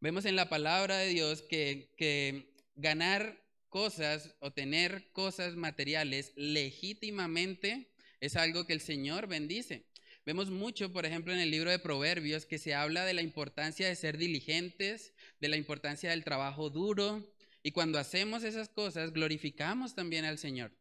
[0.00, 7.88] vemos en la palabra de Dios que, que ganar cosas o tener cosas materiales legítimamente
[8.20, 9.86] es algo que el Señor bendice.
[10.26, 13.86] Vemos mucho, por ejemplo, en el libro de Proverbios que se habla de la importancia
[13.86, 17.30] de ser diligentes, de la importancia del trabajo duro,
[17.62, 20.72] y cuando hacemos esas cosas, glorificamos también al Señor.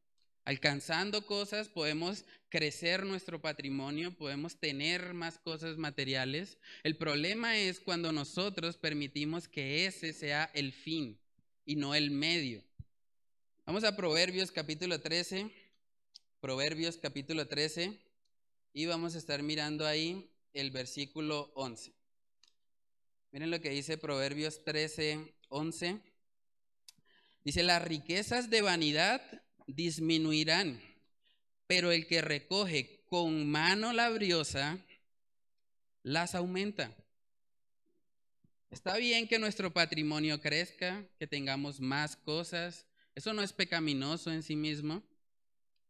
[0.45, 6.57] Alcanzando cosas, podemos crecer nuestro patrimonio, podemos tener más cosas materiales.
[6.83, 11.17] El problema es cuando nosotros permitimos que ese sea el fin
[11.65, 12.63] y no el medio.
[13.65, 15.49] Vamos a Proverbios capítulo 13.
[16.41, 17.97] Proverbios capítulo 13.
[18.75, 21.93] Y vamos a estar mirando ahí el versículo 11.
[23.31, 26.01] Miren lo que dice Proverbios 13, 11.
[27.43, 29.21] Dice, las riquezas de vanidad
[29.67, 30.81] disminuirán,
[31.67, 34.79] pero el que recoge con mano labriosa
[36.01, 36.95] las aumenta.
[38.71, 42.87] Está bien que nuestro patrimonio crezca, que tengamos más cosas.
[43.13, 45.03] Eso no es pecaminoso en sí mismo.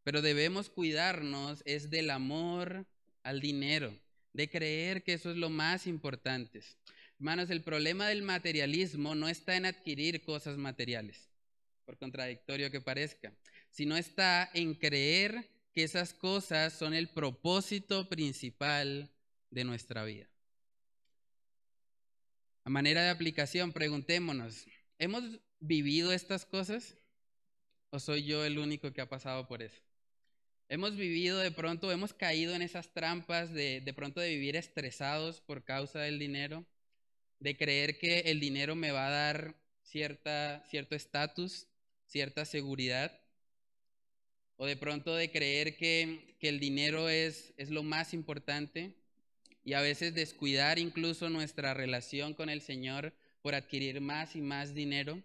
[0.04, 2.86] Pero debemos cuidarnos es del amor
[3.24, 3.98] al dinero,
[4.34, 6.62] de creer que eso es lo más importante.
[7.20, 11.30] Hermanos, el problema del materialismo no está en adquirir cosas materiales,
[11.86, 13.34] por contradictorio que parezca,
[13.70, 19.10] sino está en creer que esas cosas son el propósito principal
[19.50, 20.28] de nuestra vida.
[22.66, 24.66] A manera de aplicación, preguntémonos,
[25.00, 25.24] ¿hemos
[25.60, 26.98] vivido estas cosas?
[27.90, 29.82] ¿O soy yo el único que ha pasado por eso?
[30.70, 35.42] Hemos vivido de pronto, hemos caído en esas trampas de, de pronto de vivir estresados
[35.42, 36.66] por causa del dinero,
[37.40, 41.68] de creer que el dinero me va a dar cierta, cierto estatus,
[42.06, 43.20] cierta seguridad,
[44.56, 48.96] o de pronto de creer que, que el dinero es, es lo más importante
[49.64, 54.74] y a veces descuidar incluso nuestra relación con el Señor por adquirir más y más
[54.74, 55.22] dinero.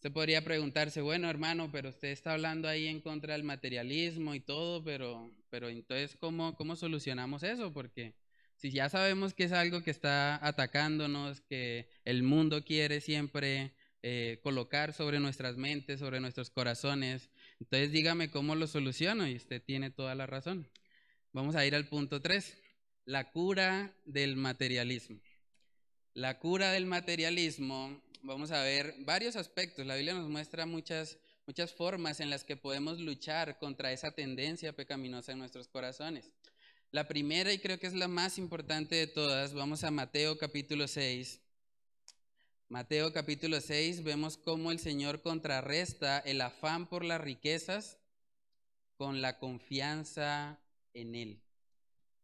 [0.00, 4.40] Se podría preguntarse, bueno, hermano, pero usted está hablando ahí en contra del materialismo y
[4.40, 7.72] todo, pero, pero entonces, ¿cómo, ¿cómo solucionamos eso?
[7.72, 8.14] Porque
[8.54, 14.38] si ya sabemos que es algo que está atacándonos, que el mundo quiere siempre eh,
[14.44, 17.30] colocar sobre nuestras mentes, sobre nuestros corazones.
[17.58, 20.70] Entonces dígame cómo lo soluciono y usted tiene toda la razón.
[21.32, 22.56] Vamos a ir al punto 3,
[23.04, 25.20] la cura del materialismo.
[26.14, 29.86] La cura del materialismo, vamos a ver varios aspectos.
[29.86, 34.74] La Biblia nos muestra muchas, muchas formas en las que podemos luchar contra esa tendencia
[34.74, 36.30] pecaminosa en nuestros corazones.
[36.90, 40.88] La primera, y creo que es la más importante de todas, vamos a Mateo capítulo
[40.88, 41.40] 6.
[42.68, 47.98] Mateo capítulo 6, vemos cómo el Señor contrarresta el afán por las riquezas
[48.96, 50.60] con la confianza
[50.92, 51.42] en Él.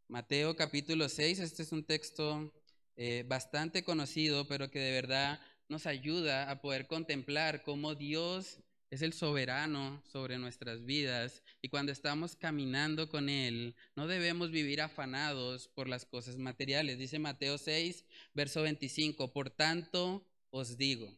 [0.09, 2.53] Mateo capítulo 6, este es un texto
[2.97, 8.59] eh, bastante conocido, pero que de verdad nos ayuda a poder contemplar cómo Dios
[8.91, 14.81] es el soberano sobre nuestras vidas y cuando estamos caminando con Él, no debemos vivir
[14.81, 16.99] afanados por las cosas materiales.
[16.99, 21.13] Dice Mateo 6, verso 25, por tanto os digo,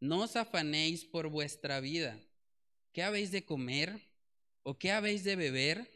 [0.00, 2.18] no os afanéis por vuestra vida,
[2.92, 4.00] ¿qué habéis de comer
[4.62, 5.90] o qué habéis de beber?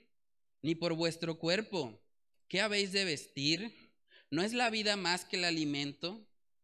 [0.60, 1.98] Ni por vuestro cuerpo,
[2.48, 3.74] ¿qué habéis de vestir?
[4.30, 6.26] ¿No es la vida más que el alimento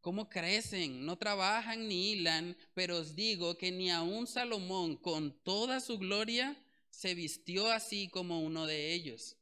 [0.00, 5.80] cómo crecen, no trabajan ni hilan, pero os digo que ni aun Salomón con toda
[5.80, 6.56] su gloria
[6.90, 9.36] se vistió así como uno de ellos.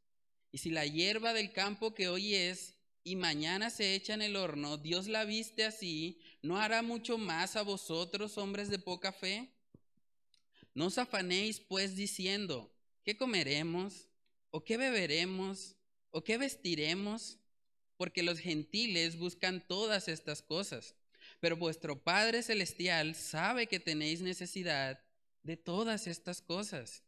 [0.51, 4.37] Y si la hierba del campo que hoy es y mañana se echa en el
[4.37, 9.49] horno, Dios la viste así, ¿no hará mucho más a vosotros, hombres de poca fe?
[10.75, 12.73] No os afanéis pues diciendo,
[13.05, 14.09] ¿qué comeremos?
[14.51, 15.77] ¿O qué beberemos?
[16.11, 17.39] ¿O qué vestiremos?
[17.99, 20.95] Porque los gentiles buscan todas estas cosas.
[21.41, 24.99] Pero vuestro Padre Celestial sabe que tenéis necesidad
[25.43, 27.03] de todas estas cosas.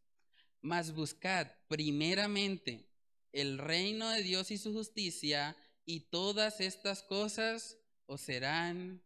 [0.61, 2.85] Mas buscad primeramente
[3.31, 9.01] el reino de Dios y su justicia, y todas estas cosas os serán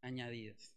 [0.00, 0.74] añadidas.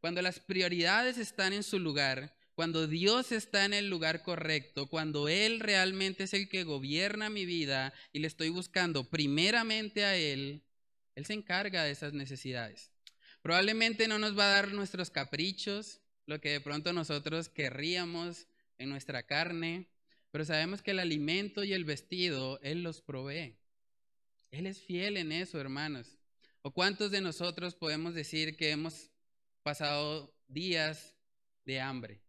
[0.00, 5.28] Cuando las prioridades están en su lugar, cuando Dios está en el lugar correcto, cuando
[5.28, 10.64] Él realmente es el que gobierna mi vida y le estoy buscando primeramente a Él,
[11.14, 12.90] Él se encarga de esas necesidades.
[13.42, 18.88] Probablemente no nos va a dar nuestros caprichos, lo que de pronto nosotros querríamos en
[18.88, 19.86] nuestra carne,
[20.32, 23.56] pero sabemos que el alimento y el vestido Él los provee.
[24.50, 26.18] Él es fiel en eso, hermanos.
[26.62, 29.12] ¿O cuántos de nosotros podemos decir que hemos
[29.62, 31.14] pasado días
[31.64, 32.20] de hambre?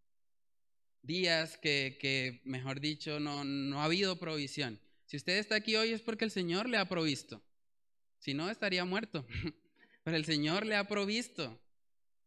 [1.01, 4.79] Días que, que mejor dicho, no, no ha habido provisión.
[5.05, 7.41] Si usted está aquí hoy es porque el Señor le ha provisto.
[8.19, 9.25] Si no, estaría muerto.
[10.03, 11.59] Pero el Señor le ha provisto.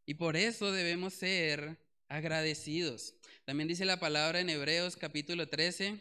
[0.05, 3.15] Y por eso debemos ser agradecidos.
[3.45, 6.01] También dice la palabra en Hebreos capítulo 13,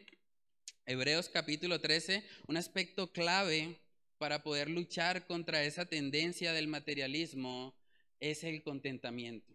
[0.86, 3.80] Hebreos capítulo 13, un aspecto clave
[4.18, 7.76] para poder luchar contra esa tendencia del materialismo
[8.20, 9.54] es el contentamiento.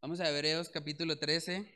[0.00, 1.66] Vamos a Hebreos capítulo 13,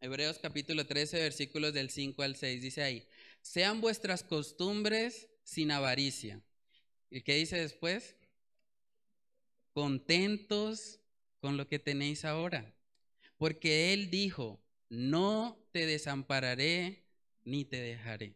[0.00, 3.08] Hebreos capítulo 13, versículos del 5 al 6, dice ahí,
[3.40, 6.40] sean vuestras costumbres sin avaricia.
[7.10, 8.16] ¿Y qué dice después?
[9.72, 11.00] Contentos
[11.40, 12.74] con lo que tenéis ahora
[13.38, 17.04] porque Él dijo, no te desampararé
[17.44, 18.34] ni te dejaré.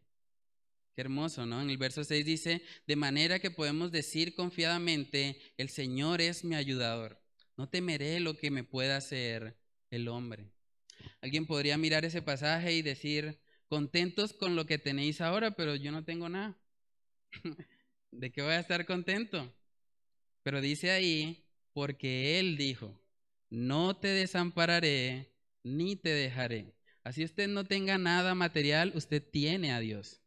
[0.94, 1.61] Qué hermoso, ¿no?
[1.61, 6.55] En el verso 6 dice, de manera que podemos decir confiadamente, el Señor es mi
[6.55, 7.20] ayudador,
[7.57, 9.57] no temeré lo que me pueda hacer
[9.90, 10.51] el hombre.
[11.20, 15.92] Alguien podría mirar ese pasaje y decir, contentos con lo que tenéis ahora, pero yo
[15.92, 16.59] no tengo nada.
[18.11, 19.52] ¿De qué voy a estar contento?
[20.42, 23.00] Pero dice ahí, porque Él dijo,
[23.50, 26.74] no te desampararé ni te dejaré.
[27.05, 30.20] Así usted no tenga nada material, usted tiene a Dios.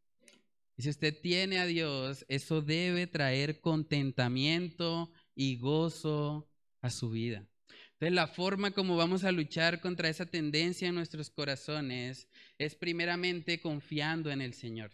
[0.77, 6.49] Y si usted tiene a Dios, eso debe traer contentamiento y gozo
[6.81, 7.47] a su vida.
[7.95, 12.27] Entonces, la forma como vamos a luchar contra esa tendencia en nuestros corazones
[12.57, 14.91] es primeramente confiando en el Señor.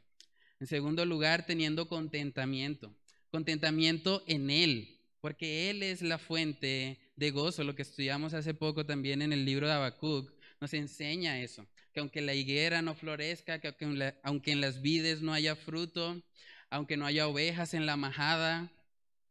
[0.60, 2.94] En segundo lugar, teniendo contentamiento.
[3.32, 7.64] Contentamiento en Él, porque Él es la fuente de gozo.
[7.64, 12.02] Lo que estudiamos hace poco también en el libro de Habacuc nos enseña eso, que
[12.02, 13.74] aunque la higuera no florezca, que
[14.22, 16.22] aunque, en las vides no haya fruto,
[16.70, 18.72] aunque no haya ovejas en la majada,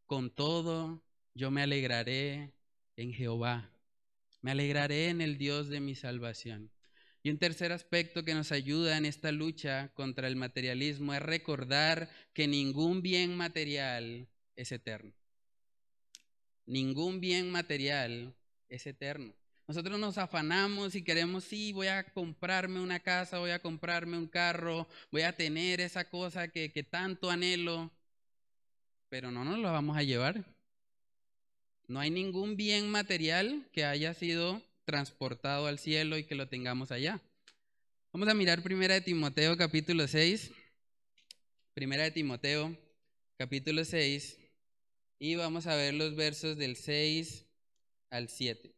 [0.07, 1.01] con todo
[1.35, 2.53] yo me alegraré
[3.03, 3.71] en Jehová.
[4.43, 6.71] Me alegraré en el Dios de mi salvación.
[7.23, 12.09] Y un tercer aspecto que nos ayuda en esta lucha contra el materialismo es recordar
[12.33, 15.13] que ningún bien material es eterno.
[16.65, 18.35] Ningún bien material
[18.69, 19.35] es eterno.
[19.69, 24.27] Nosotros nos afanamos y queremos, sí, voy a comprarme una casa, voy a comprarme un
[24.27, 27.93] carro, voy a tener esa cosa que, que tanto anhelo,
[29.09, 30.45] pero no nos lo vamos a llevar.
[31.91, 36.93] No hay ningún bien material que haya sido transportado al cielo y que lo tengamos
[36.93, 37.20] allá.
[38.12, 40.53] Vamos a mirar Primera de Timoteo capítulo 6.
[41.74, 42.78] Primera de Timoteo
[43.36, 44.38] capítulo 6
[45.18, 47.45] y vamos a ver los versos del 6
[48.11, 48.72] al 7.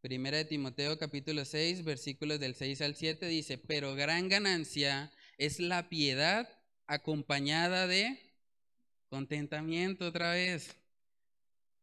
[0.00, 5.60] Primera de Timoteo capítulo 6 versículos del 6 al 7 dice, pero gran ganancia es
[5.60, 6.48] la piedad
[6.86, 8.18] acompañada de
[9.10, 10.74] contentamiento otra vez.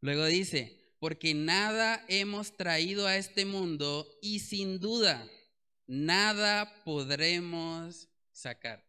[0.00, 5.28] Luego dice, porque nada hemos traído a este mundo y sin duda
[5.86, 8.84] nada podremos sacar.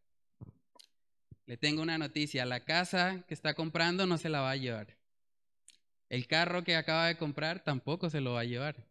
[1.46, 4.98] Le tengo una noticia, la casa que está comprando no se la va a llevar.
[6.10, 8.86] El carro que acaba de comprar tampoco se lo va a llevar.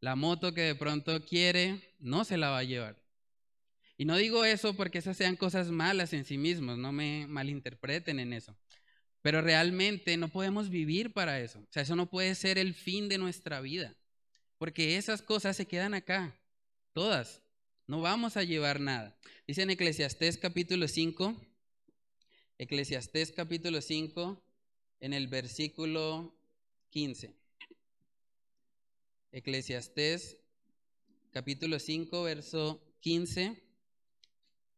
[0.00, 2.96] La moto que de pronto quiere no se la va a llevar.
[3.96, 8.18] Y no digo eso porque esas sean cosas malas en sí mismos, no me malinterpreten
[8.18, 8.56] en eso.
[9.24, 11.58] Pero realmente no podemos vivir para eso.
[11.58, 13.96] O sea, eso no puede ser el fin de nuestra vida.
[14.58, 16.38] Porque esas cosas se quedan acá.
[16.92, 17.40] Todas.
[17.86, 19.16] No vamos a llevar nada.
[19.46, 21.34] Dice en Eclesiastés capítulo 5.
[22.58, 24.44] Eclesiastés capítulo 5
[25.00, 26.36] en el versículo
[26.90, 27.34] 15.
[29.32, 30.36] Eclesiastés
[31.32, 33.58] capítulo 5 verso 15.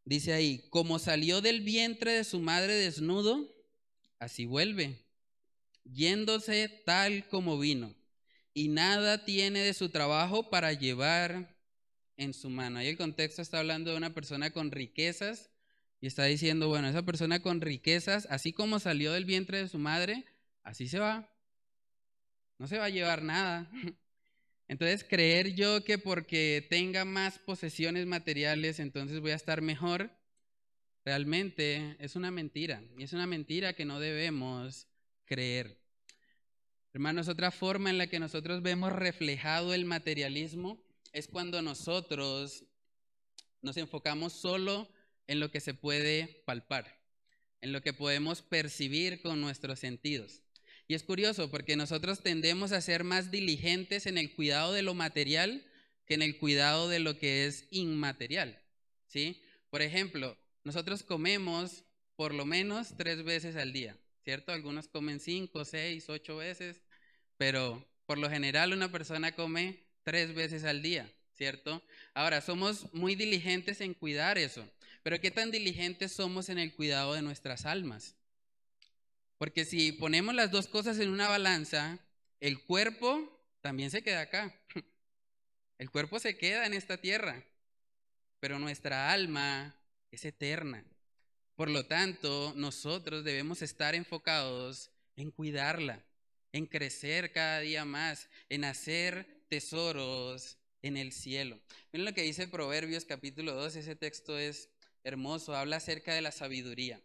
[0.05, 3.56] Dice ahí, como salió del vientre de su madre desnudo,
[4.19, 5.05] así vuelve,
[5.85, 7.95] yéndose tal como vino,
[8.55, 11.57] y nada tiene de su trabajo para llevar
[12.17, 12.79] en su mano.
[12.79, 15.51] Ahí el contexto está hablando de una persona con riquezas
[16.01, 19.79] y está diciendo, bueno, esa persona con riquezas, así como salió del vientre de su
[19.79, 20.25] madre,
[20.63, 21.31] así se va.
[22.59, 23.71] No se va a llevar nada.
[24.69, 30.11] Entonces, creer yo que porque tenga más posesiones materiales, entonces voy a estar mejor,
[31.07, 32.83] realmente es una mentira.
[32.99, 34.89] Y es una mentira que no debemos
[35.25, 35.79] creer.
[36.93, 40.83] Hermanos, otra forma en la que nosotros vemos reflejado el materialismo
[41.13, 42.65] es cuando nosotros
[43.63, 44.91] nos enfocamos solo
[45.29, 47.01] en lo que se puede palpar,
[47.61, 50.43] en lo que podemos percibir con nuestros sentidos.
[50.89, 54.95] Y es curioso porque nosotros tendemos a ser más diligentes en el cuidado de lo
[54.95, 55.65] material
[56.05, 58.61] que en el cuidado de lo que es inmaterial.
[59.07, 59.43] ¿sí?
[59.71, 60.37] Por ejemplo,
[60.67, 61.85] nosotros comemos
[62.17, 64.51] por lo menos tres veces al día, ¿cierto?
[64.51, 66.83] Algunos comen cinco, seis, ocho veces,
[67.37, 71.85] pero por lo general una persona come tres veces al día, ¿cierto?
[72.15, 74.69] Ahora, somos muy diligentes en cuidar eso,
[75.05, 78.17] pero ¿qué tan diligentes somos en el cuidado de nuestras almas?
[79.39, 82.01] Porque si ponemos las dos cosas en una balanza,
[82.41, 84.53] el cuerpo también se queda acá.
[85.79, 87.45] El cuerpo se queda en esta tierra,
[88.41, 89.77] pero nuestra alma
[90.11, 90.85] es eterna.
[91.55, 96.05] Por lo tanto, nosotros debemos estar enfocados en cuidarla,
[96.53, 101.59] en crecer cada día más, en hacer tesoros en el cielo.
[101.93, 104.69] Miren lo que dice Proverbios capítulo 2, ese texto es
[105.03, 107.01] hermoso, habla acerca de la sabiduría.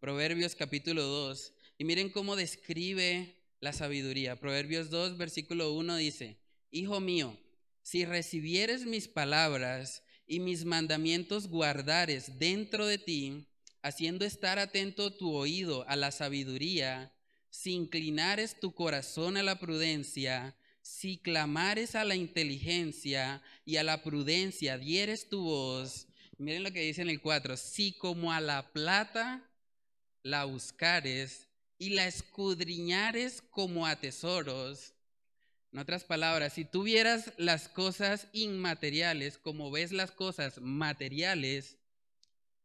[0.00, 4.36] Proverbios capítulo 2, y miren cómo describe la sabiduría.
[4.36, 6.36] Proverbios 2, versículo 1 dice,
[6.70, 7.38] Hijo mío,
[7.82, 13.46] si recibieres mis palabras y mis mandamientos guardares dentro de ti,
[13.82, 17.12] haciendo estar atento tu oído a la sabiduría,
[17.50, 24.02] si inclinares tu corazón a la prudencia, si clamares a la inteligencia y a la
[24.02, 26.08] prudencia dieres tu voz,
[26.38, 29.48] miren lo que dice en el 4, si como a la plata
[30.22, 31.48] la buscares
[31.78, 34.93] y la escudriñares como a tesoros,
[35.74, 41.78] en otras palabras, si tú vieras las cosas inmateriales como ves las cosas materiales,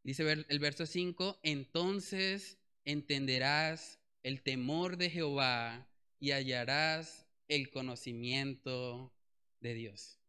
[0.04, 5.88] dice el verso 5, entonces entenderás el temor de Jehová
[6.20, 9.12] y hallarás el conocimiento
[9.60, 10.20] de Dios.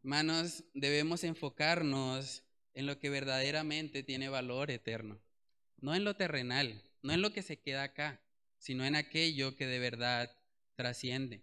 [0.00, 2.42] Hermanos, debemos enfocarnos
[2.74, 5.18] en lo que verdaderamente tiene valor eterno,
[5.80, 8.20] no en lo terrenal, no en lo que se queda acá,
[8.58, 10.37] sino en aquello que de verdad
[10.78, 11.42] trasciende.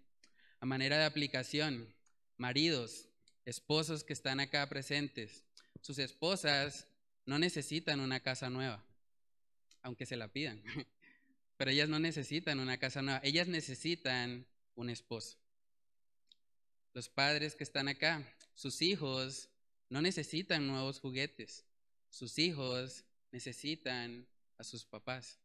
[0.60, 1.94] A manera de aplicación,
[2.38, 3.06] maridos,
[3.44, 5.44] esposos que están acá presentes,
[5.82, 6.86] sus esposas
[7.26, 8.82] no necesitan una casa nueva,
[9.82, 10.62] aunque se la pidan,
[11.58, 15.36] pero ellas no necesitan una casa nueva, ellas necesitan un esposo.
[16.94, 19.50] los padres que están acá, sus hijos
[19.90, 21.66] no necesitan nuevos juguetes,
[22.08, 24.26] sus hijos necesitan
[24.56, 25.38] a sus papás.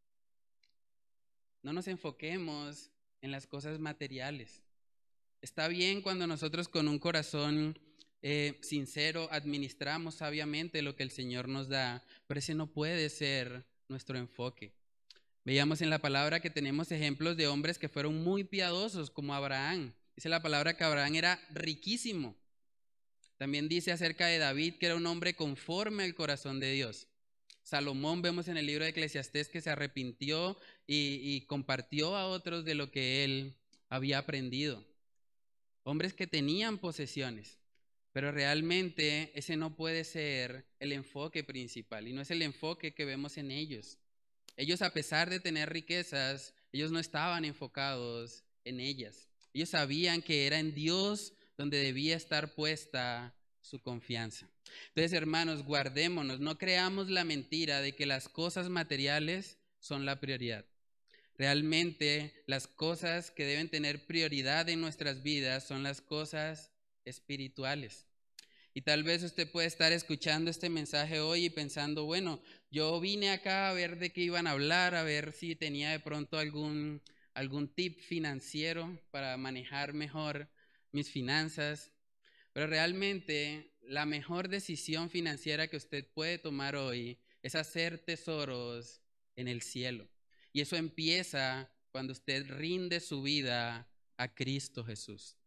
[1.61, 2.89] No nos enfoquemos
[3.21, 4.61] en las cosas materiales.
[5.41, 7.77] Está bien cuando nosotros con un corazón
[8.21, 13.65] eh, sincero administramos sabiamente lo que el Señor nos da, pero ese no puede ser
[13.87, 14.73] nuestro enfoque.
[15.43, 19.93] Veíamos en la palabra que tenemos ejemplos de hombres que fueron muy piadosos, como Abraham.
[20.15, 22.35] Dice la palabra que Abraham era riquísimo.
[23.37, 27.07] También dice acerca de David que era un hombre conforme al corazón de Dios.
[27.63, 30.57] Salomón vemos en el libro de Eclesiastés que se arrepintió
[30.87, 33.55] y, compartió a otros de lo que él
[33.89, 34.85] había aprendido.
[35.83, 37.59] Hombres que tenían posesiones,
[38.11, 43.05] pero realmente ese no puede ser el enfoque principal y no es el enfoque que
[43.05, 43.97] vemos en ellos.
[44.57, 49.27] Ellos a pesar de tener riquezas, ellos no estaban enfocados en ellas.
[49.53, 54.49] Ellos sabían que era en Dios donde debía estar puesta su confianza.
[54.89, 60.65] Entonces, hermanos, guardémonos, no creamos la mentira de que las cosas materiales son la prioridad.
[61.37, 66.71] Realmente las cosas que deben tener prioridad en nuestras vidas son las cosas
[67.05, 68.05] espirituales.
[68.73, 73.31] Y tal vez usted puede estar escuchando este mensaje hoy y pensando, bueno, yo vine
[73.31, 77.01] acá a ver de qué iban a hablar, a ver si tenía de pronto algún,
[77.33, 80.47] algún tip financiero para manejar mejor
[80.93, 81.91] mis finanzas.
[82.53, 89.01] Pero realmente la mejor decisión financiera que usted puede tomar hoy es hacer tesoros
[89.35, 90.09] en el cielo.
[90.53, 95.37] Y eso empieza cuando usted rinde su vida a Cristo Jesús.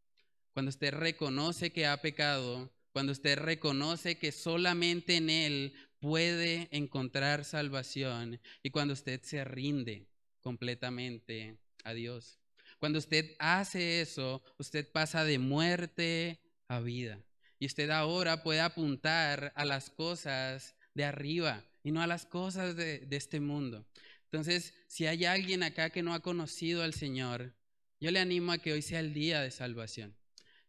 [0.52, 7.44] Cuando usted reconoce que ha pecado cuando usted reconoce que solamente en Él puede encontrar
[7.44, 10.06] salvación y cuando usted se rinde
[10.40, 12.38] completamente a Dios.
[12.78, 17.20] Cuando usted hace eso, usted pasa de muerte a vida.
[17.64, 22.76] Y usted ahora puede apuntar a las cosas de arriba y no a las cosas
[22.76, 23.86] de, este mundo.
[24.24, 27.54] Entonces, si hay alguien acá que no ha conocido al Señor,
[28.00, 30.14] yo le animo a que hoy sea el día de salvación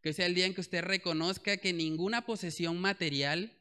[0.02, 3.52] que sea el día en que usted reconozca que ninguna posesión material,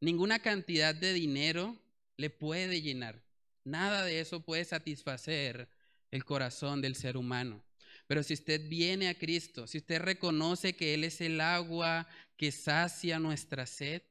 [0.00, 1.76] ninguna cantidad de dinero
[2.16, 3.22] le puede llenar.
[3.64, 5.68] Nada de eso puede satisfacer
[6.10, 7.62] el corazón del ser humano.
[8.06, 12.08] Pero si usted viene a Cristo, si usted reconoce que Él es el agua
[12.38, 14.02] que sacia nuestra sed,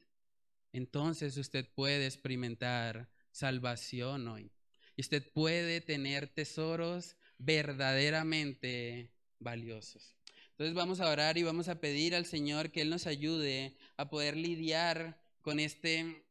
[0.74, 4.52] entonces usted puede experimentar salvación hoy.
[4.96, 10.16] Y usted puede tener tesoros verdaderamente valiosos.
[10.52, 14.10] Entonces vamos a orar y vamos a pedir al Señor que Él nos ayude a
[14.10, 16.26] poder lidiar con este,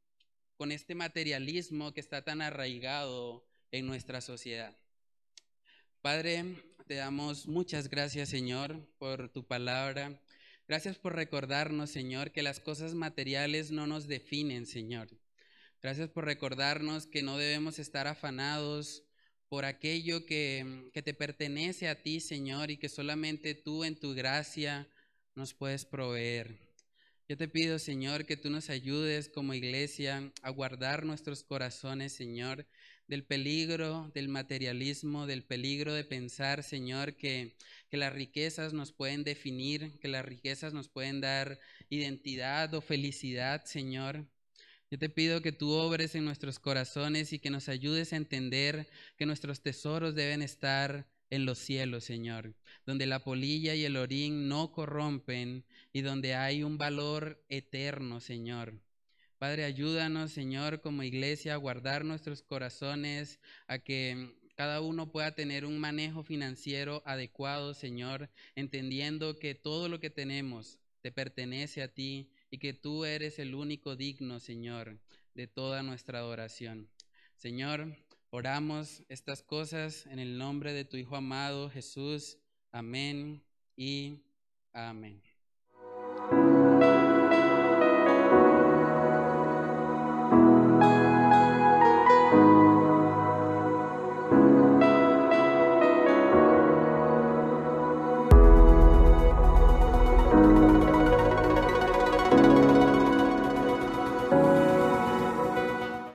[0.56, 4.76] con este materialismo que está tan arraigado en nuestra sociedad.
[6.02, 6.44] Padre,
[6.86, 10.20] te damos muchas gracias, Señor, por tu palabra.
[10.68, 15.08] Gracias por recordarnos, Señor, que las cosas materiales no nos definen, Señor.
[15.80, 19.04] Gracias por recordarnos que no debemos estar afanados
[19.48, 24.12] por aquello que, que, te pertenece a ti, Señor, y que solamente tú en tu
[24.12, 24.88] gracia
[25.36, 26.58] nos puedes proveer.
[27.28, 32.66] Yo te pido, Señor, que tú nos ayudes como iglesia a guardar nuestros corazones, Señor,
[33.08, 37.56] del peligro del materialismo, del peligro de pensar, Señor, que,
[37.88, 43.64] que las riquezas nos pueden definir, que las riquezas nos pueden dar identidad o felicidad,
[43.64, 44.26] Señor.
[44.90, 48.88] Yo te pido que tú obres en nuestros corazones y que nos ayudes a entender
[49.16, 52.54] que nuestros tesoros deben estar en los cielos, Señor,
[52.84, 58.80] donde la polilla y el orín no corrompen y donde hay un valor eterno, Señor.
[59.38, 65.66] Padre, ayúdanos, Señor, como iglesia, a guardar nuestros corazones, a que cada uno pueda tener
[65.66, 72.30] un manejo financiero adecuado, Señor, entendiendo que todo lo que tenemos te pertenece a ti
[72.50, 74.98] y que tú eres el único digno, Señor,
[75.34, 76.88] de toda nuestra adoración.
[77.34, 77.94] Señor,
[78.30, 82.38] oramos estas cosas en el nombre de tu Hijo amado Jesús.
[82.72, 83.44] Amén
[83.76, 84.22] y
[84.72, 85.25] amén.